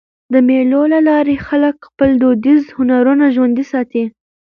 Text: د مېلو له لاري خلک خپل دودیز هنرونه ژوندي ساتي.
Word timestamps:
د 0.33 0.35
مېلو 0.47 0.81
له 0.93 0.99
لاري 1.09 1.35
خلک 1.47 1.75
خپل 1.87 2.09
دودیز 2.21 2.61
هنرونه 2.75 3.25
ژوندي 3.35 3.65
ساتي. 3.71 4.03